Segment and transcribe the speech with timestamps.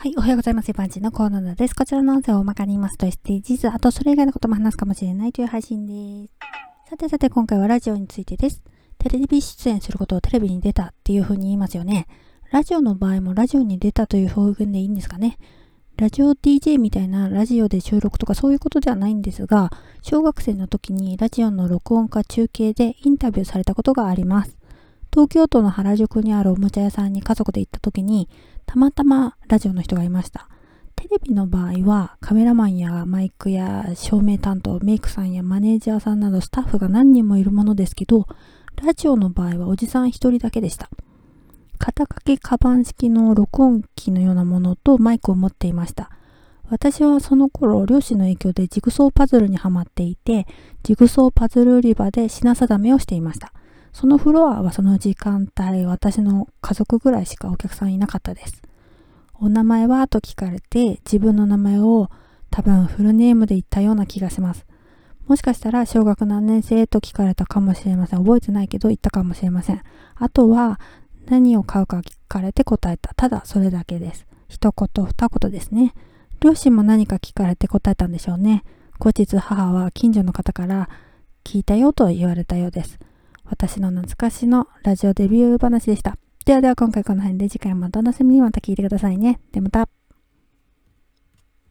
[0.00, 0.72] はい、おはようございます。
[0.72, 1.74] パンチのコーナーです。
[1.74, 6.88] こちらの音声を大まかに言いますと SDGs、あとそれ以外のことも話すかもしれないという配信です。
[6.88, 8.62] さてさて今回はラジオについてです。
[8.96, 12.06] テレビ出演することをテレビに出たっていう風に言いますよね。
[12.50, 15.36] ラジオの場合もラジオに出たという表現でいいんですかね。
[15.98, 19.68] ラジオ DJ みたいなラジオで収録とかそういうことではないんですが、
[20.00, 24.59] 小学生の時にラジオの録音か中継でインタビューされたことがあります。
[25.12, 28.28] 東京都の原宿にあるおもちゃ屋さんに家族で行った時に、
[28.66, 30.48] たまたまラジオの人がいました。
[30.94, 38.26] テレビの場合はカメラマンやマイクや照明担当、メイクさんやマネージャーさんなどスタッフが何人もいるものですけど、
[38.84, 40.90] ラジオの場合はおじさん一人だけでした。
[41.78, 46.10] 肩掛けカバン式の録音機のようなものとマイクを持っていました。
[46.68, 50.46] 私はその頃、両親の影響でジグソーパズルにはまっていて、
[50.84, 53.52] ジグソーパズル売り場で品定めをしていました。
[53.92, 58.62] そのフロアはその時間帯、私の家族ぐらいしかお客さんいなかったです。
[59.34, 62.10] お名前はと聞かれて、自分の名前を
[62.50, 64.66] 多分フルネームで言ったような気がします。
[65.26, 68.18] もしかしたら小学何年生と聞かれたかもしれません。
[68.24, 69.80] 覚えてないけど言ったかもしれません。
[70.16, 70.80] あとは
[71.26, 73.14] 何を買うか聞かれて答えた。
[73.14, 74.26] ただそれだけです。
[74.48, 75.94] 一言二言ですね。
[76.40, 78.64] 両親も何か聞かれて答えたんでしょうね。
[78.98, 80.88] 後日母は近所の方から
[81.44, 82.98] 聞いたよと言われたようです。
[83.50, 86.16] 私の懐かしのラジオデビュー話でした。
[86.46, 89.40] ではでは今回この辺で次回もお楽しみにまた聞いてくださいね。
[89.52, 89.99] ではまた。